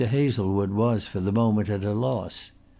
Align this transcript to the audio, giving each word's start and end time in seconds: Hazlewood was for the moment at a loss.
Hazlewood 0.03 0.71
was 0.71 1.05
for 1.05 1.19
the 1.19 1.31
moment 1.31 1.69
at 1.69 1.83
a 1.83 1.93
loss. 1.93 2.49